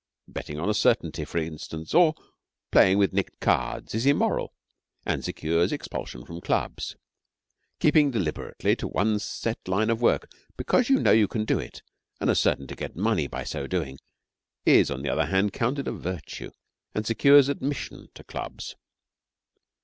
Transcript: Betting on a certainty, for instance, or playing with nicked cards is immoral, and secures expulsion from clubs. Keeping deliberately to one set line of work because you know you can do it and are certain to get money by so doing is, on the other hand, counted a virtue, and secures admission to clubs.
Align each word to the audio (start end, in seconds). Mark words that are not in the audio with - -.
Betting 0.27 0.57
on 0.59 0.67
a 0.67 0.73
certainty, 0.73 1.25
for 1.25 1.37
instance, 1.37 1.93
or 1.93 2.15
playing 2.71 2.97
with 2.97 3.13
nicked 3.13 3.39
cards 3.39 3.93
is 3.93 4.07
immoral, 4.07 4.51
and 5.05 5.23
secures 5.23 5.71
expulsion 5.71 6.25
from 6.25 6.41
clubs. 6.41 6.95
Keeping 7.79 8.09
deliberately 8.09 8.75
to 8.77 8.87
one 8.87 9.19
set 9.19 9.59
line 9.67 9.91
of 9.91 10.01
work 10.01 10.27
because 10.57 10.89
you 10.89 10.99
know 10.99 11.11
you 11.11 11.27
can 11.27 11.45
do 11.45 11.59
it 11.59 11.83
and 12.19 12.31
are 12.31 12.35
certain 12.35 12.65
to 12.65 12.75
get 12.75 12.95
money 12.95 13.27
by 13.27 13.43
so 13.43 13.67
doing 13.67 13.99
is, 14.65 14.89
on 14.89 15.03
the 15.03 15.09
other 15.09 15.27
hand, 15.27 15.53
counted 15.53 15.87
a 15.87 15.91
virtue, 15.91 16.49
and 16.95 17.05
secures 17.05 17.47
admission 17.47 18.07
to 18.15 18.23
clubs. 18.23 18.75